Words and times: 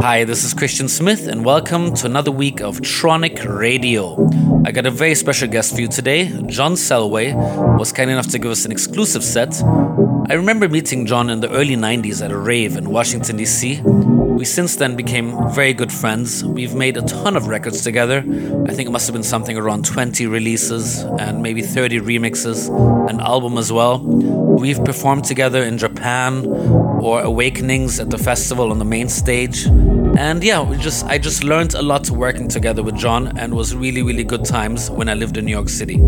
Hi, 0.00 0.22
this 0.22 0.44
is 0.44 0.54
Christian 0.54 0.88
Smith, 0.88 1.26
and 1.26 1.44
welcome 1.44 1.92
to 1.94 2.06
another 2.06 2.30
week 2.30 2.60
of 2.60 2.80
Tronic 2.80 3.44
Radio. 3.44 4.16
I 4.64 4.70
got 4.70 4.86
a 4.86 4.92
very 4.92 5.16
special 5.16 5.48
guest 5.48 5.74
for 5.74 5.80
you 5.80 5.88
today. 5.88 6.28
John 6.46 6.74
Selway 6.74 7.34
was 7.76 7.92
kind 7.92 8.08
enough 8.08 8.28
to 8.28 8.38
give 8.38 8.52
us 8.52 8.64
an 8.64 8.70
exclusive 8.70 9.24
set. 9.24 9.60
I 10.30 10.34
remember 10.34 10.68
meeting 10.68 11.04
John 11.04 11.30
in 11.30 11.40
the 11.40 11.50
early 11.50 11.74
90s 11.74 12.24
at 12.24 12.30
a 12.30 12.38
rave 12.38 12.76
in 12.76 12.90
Washington, 12.90 13.38
D.C. 13.38 13.80
We 13.82 14.44
since 14.44 14.76
then 14.76 14.94
became 14.94 15.36
very 15.52 15.72
good 15.72 15.92
friends. 15.92 16.44
We've 16.44 16.76
made 16.76 16.96
a 16.96 17.02
ton 17.02 17.36
of 17.36 17.48
records 17.48 17.82
together. 17.82 18.18
I 18.18 18.74
think 18.74 18.88
it 18.88 18.92
must 18.92 19.08
have 19.08 19.14
been 19.14 19.24
something 19.24 19.58
around 19.58 19.84
20 19.84 20.28
releases 20.28 21.00
and 21.02 21.42
maybe 21.42 21.60
30 21.60 22.00
remixes, 22.02 22.68
an 23.10 23.20
album 23.20 23.58
as 23.58 23.72
well. 23.72 23.98
We've 23.98 24.82
performed 24.84 25.24
together 25.24 25.64
in 25.64 25.76
Japan 25.76 26.44
or 27.00 27.22
Awakenings 27.22 28.00
at 28.00 28.10
the 28.10 28.18
festival 28.18 28.70
on 28.70 28.78
the 28.78 28.84
main 28.84 29.08
stage. 29.08 29.66
And 29.66 30.42
yeah, 30.42 30.62
we 30.62 30.76
just 30.76 31.04
I 31.06 31.18
just 31.18 31.44
learned 31.44 31.74
a 31.74 31.82
lot 31.82 32.10
working 32.10 32.48
together 32.48 32.82
with 32.82 32.96
John 32.96 33.38
and 33.38 33.54
was 33.54 33.74
really 33.74 34.02
really 34.02 34.24
good 34.24 34.44
times 34.44 34.90
when 34.90 35.08
I 35.08 35.14
lived 35.14 35.36
in 35.36 35.44
New 35.44 35.52
York 35.52 35.68
City. 35.68 36.00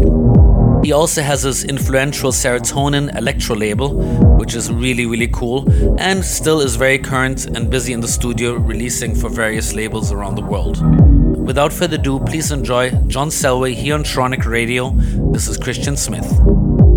He 0.82 0.92
also 0.92 1.20
has 1.20 1.42
his 1.42 1.64
influential 1.64 2.32
Serotonin 2.32 3.14
electro 3.14 3.54
label, 3.54 3.90
which 4.38 4.54
is 4.54 4.72
really, 4.72 5.04
really 5.04 5.28
cool, 5.28 5.68
and 6.00 6.24
still 6.24 6.62
is 6.62 6.76
very 6.76 6.98
current 6.98 7.44
and 7.44 7.70
busy 7.70 7.92
in 7.92 8.00
the 8.00 8.08
studio 8.08 8.54
releasing 8.54 9.14
for 9.14 9.28
various 9.28 9.74
labels 9.74 10.10
around 10.10 10.36
the 10.36 10.42
world. 10.42 10.80
Without 11.38 11.72
further 11.72 11.96
ado, 11.96 12.18
please 12.20 12.50
enjoy 12.50 12.90
John 13.08 13.28
Selway 13.28 13.74
here 13.74 13.94
on 13.94 14.04
Tronic 14.04 14.46
Radio. 14.46 14.90
This 15.32 15.48
is 15.48 15.58
Christian 15.58 15.96
Smith. 15.96 16.89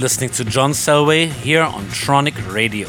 Listening 0.00 0.30
to 0.30 0.44
John 0.44 0.70
Selway 0.70 1.28
here 1.28 1.62
on 1.62 1.84
Tronic 1.88 2.50
Radio. 2.50 2.88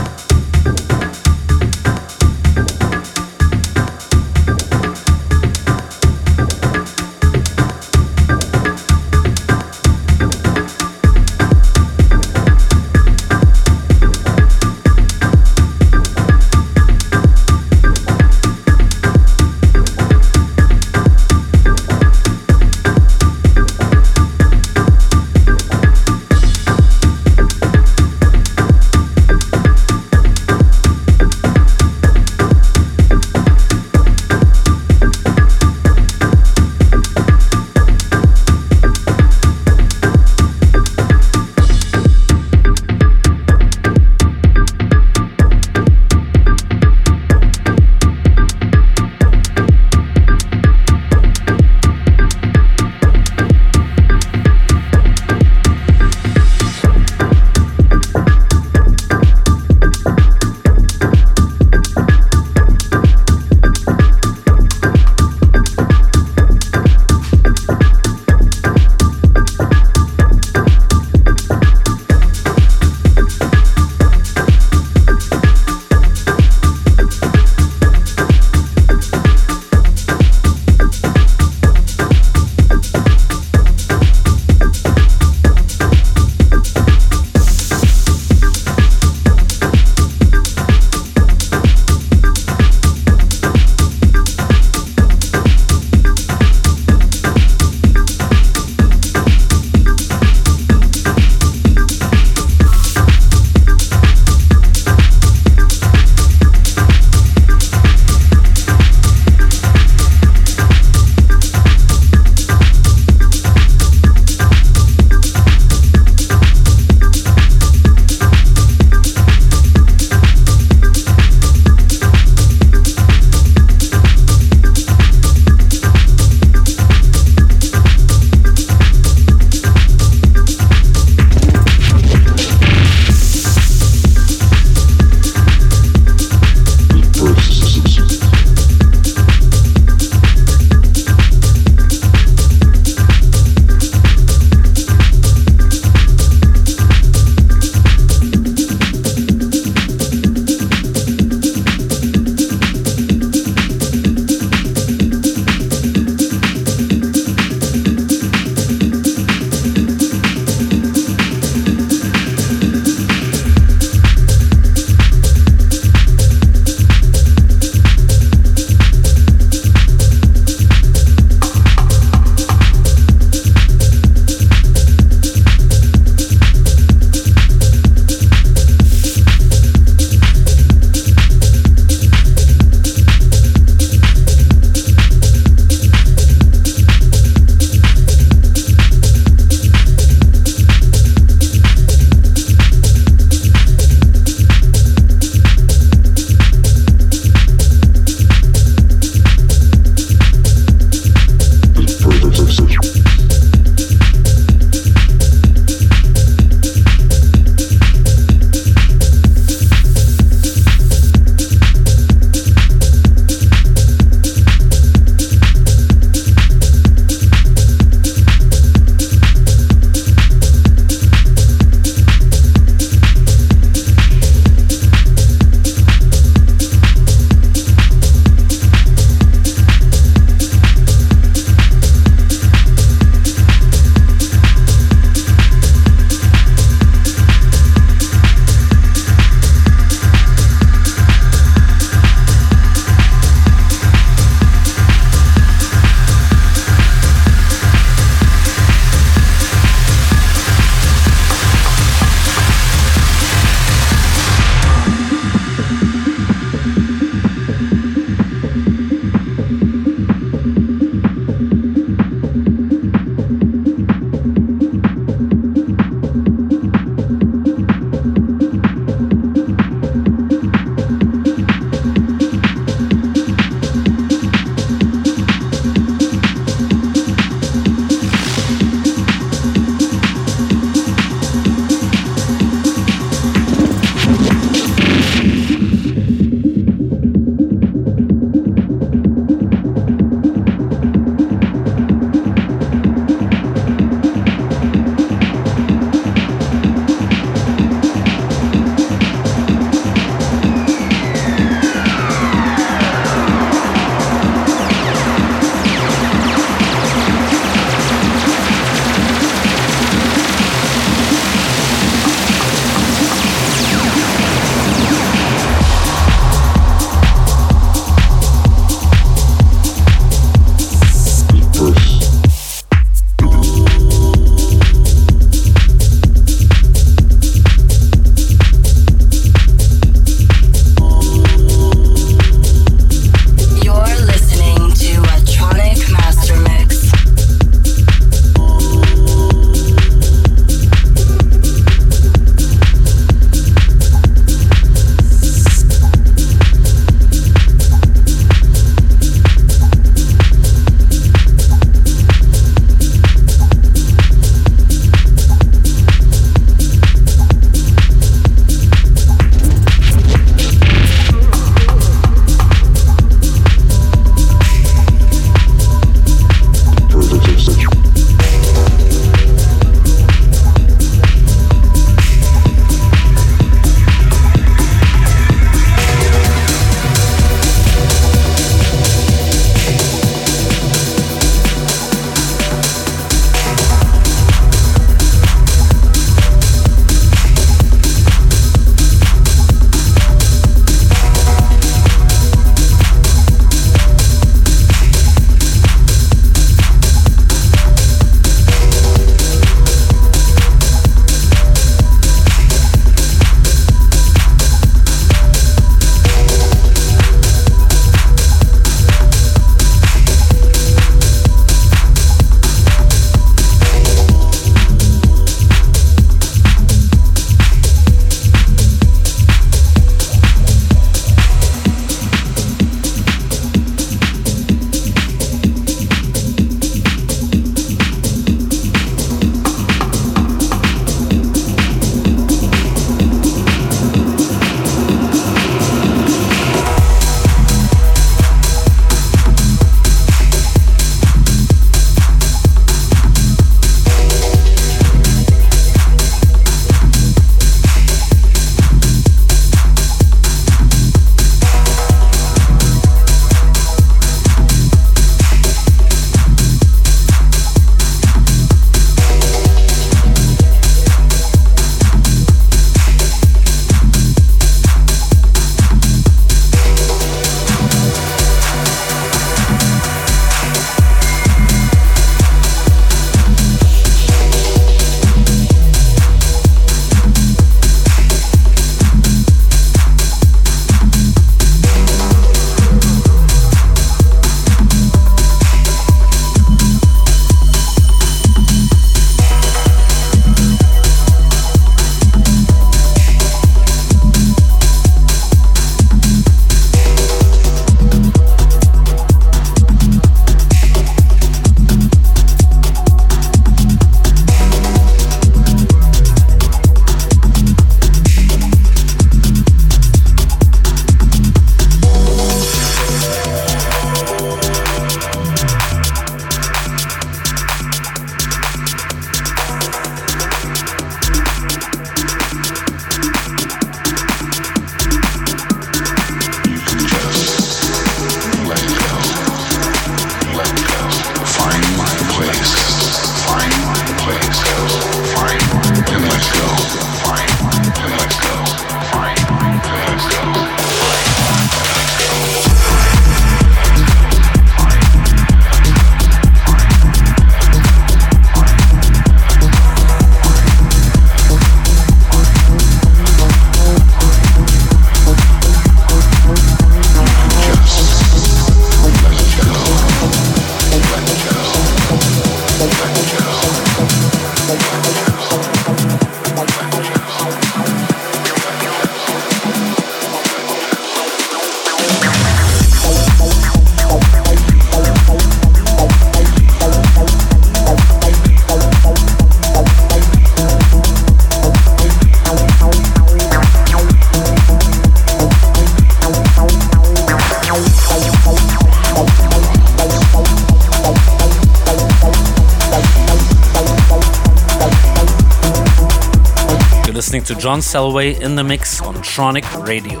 John 597.44 597.58
Selway 597.58 598.18
in 598.22 598.36
the 598.36 598.42
mix 598.42 598.80
on 598.80 598.94
Tronic 599.02 599.44
Radio. 599.66 600.00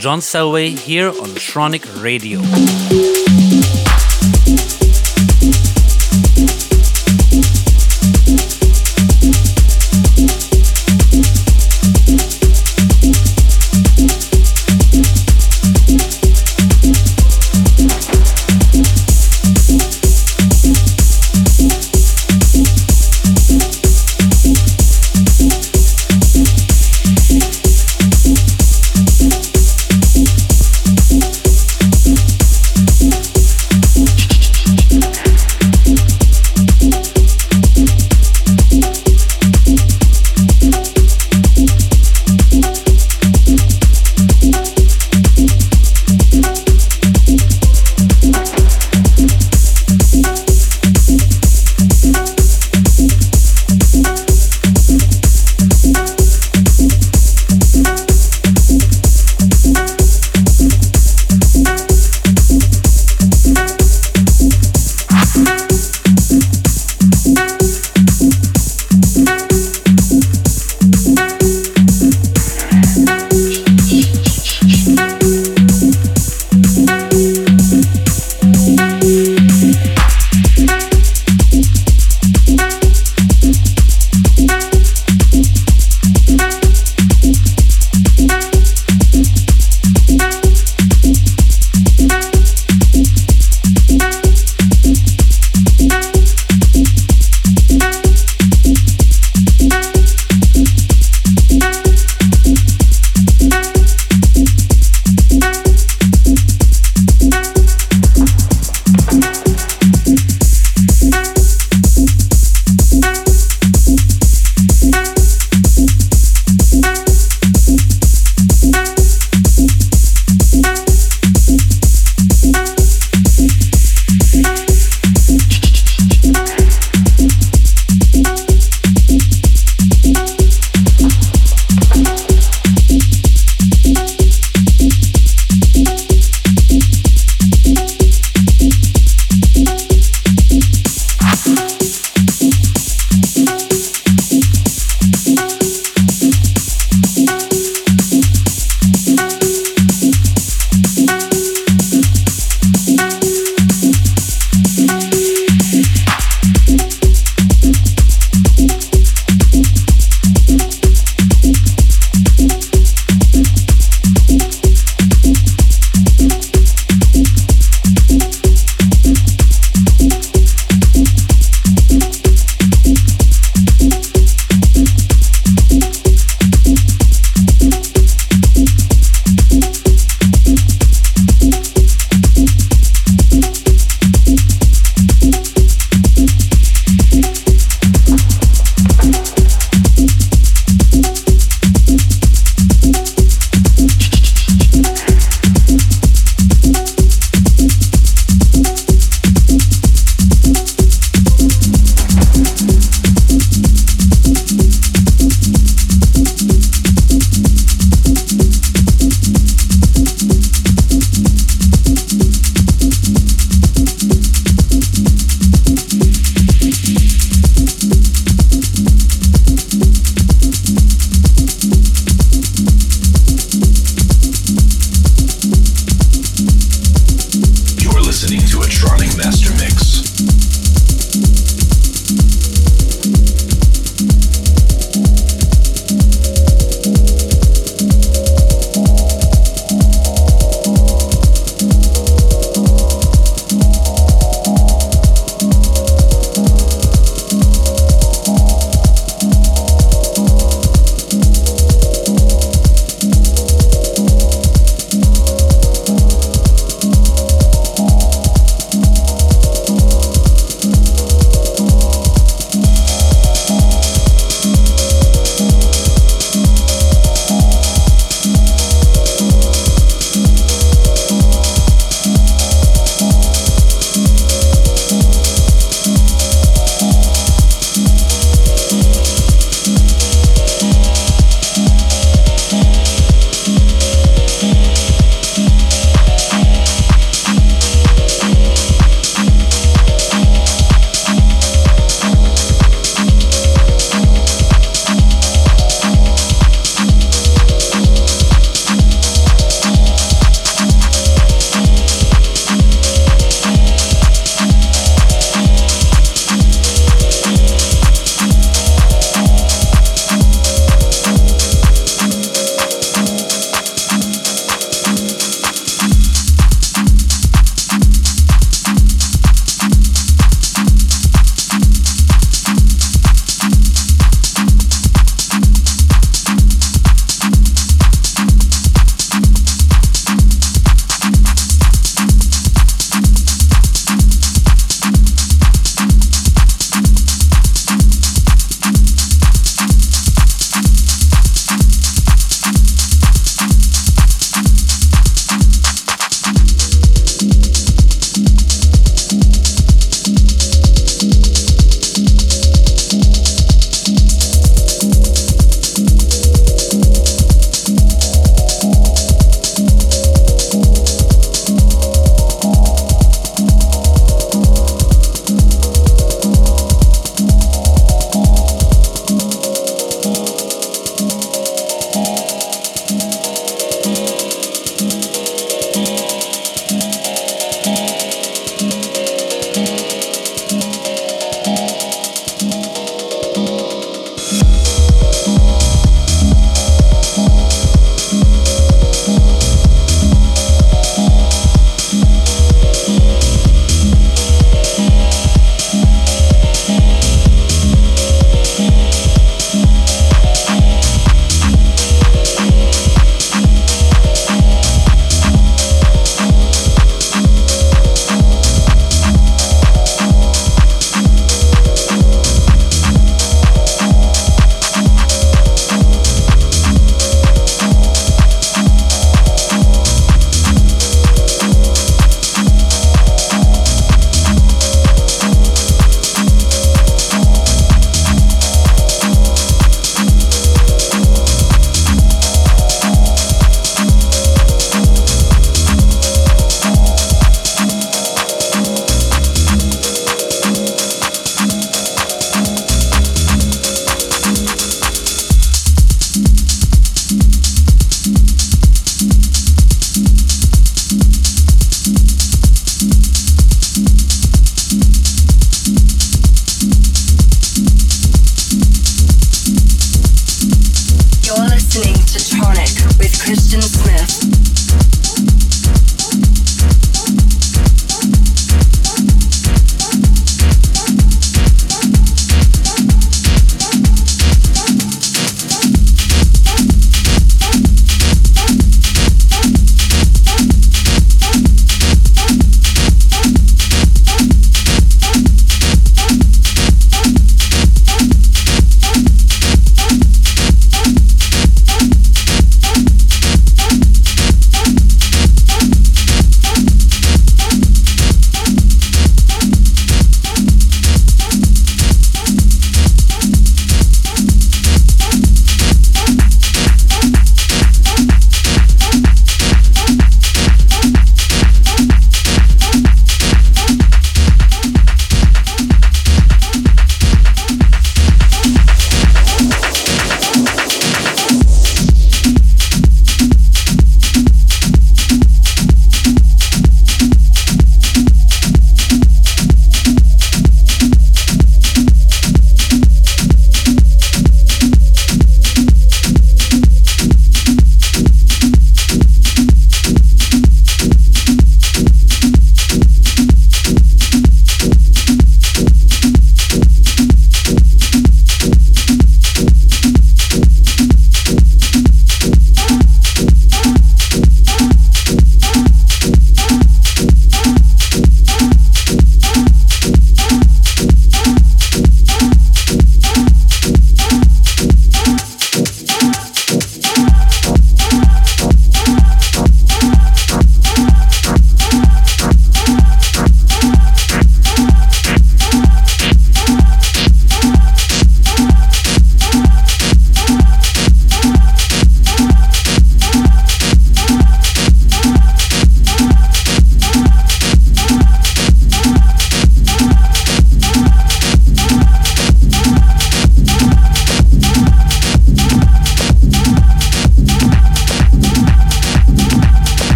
John 0.00 0.20
Selway 0.20 0.78
here 0.78 1.08
on 1.08 1.28
Tronic 1.36 2.02
Radio. 2.02 2.40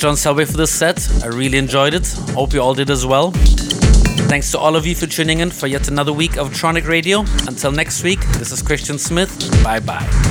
John 0.00 0.14
Selway 0.14 0.50
for 0.50 0.56
this 0.56 0.72
set. 0.72 1.06
I 1.22 1.26
really 1.26 1.58
enjoyed 1.58 1.92
it. 1.92 2.08
Hope 2.30 2.54
you 2.54 2.60
all 2.62 2.72
did 2.72 2.88
as 2.88 3.04
well. 3.04 3.32
Thanks 4.30 4.50
to 4.52 4.58
all 4.58 4.74
of 4.74 4.86
you 4.86 4.94
for 4.94 5.06
tuning 5.06 5.40
in 5.40 5.50
for 5.50 5.66
yet 5.66 5.88
another 5.88 6.12
week 6.14 6.38
of 6.38 6.48
Tronic 6.54 6.88
Radio. 6.88 7.20
Until 7.46 7.70
next 7.70 8.02
week, 8.02 8.20
this 8.38 8.50
is 8.50 8.62
Christian 8.62 8.98
Smith. 8.98 9.62
Bye 9.62 9.80
bye. 9.80 10.29